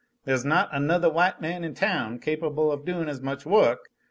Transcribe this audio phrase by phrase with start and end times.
[0.25, 3.91] There's not anothah white man in town capable of doin' as much work.